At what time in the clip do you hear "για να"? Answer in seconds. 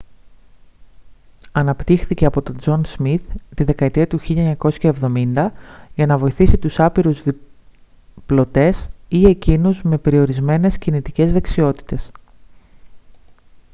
5.95-6.17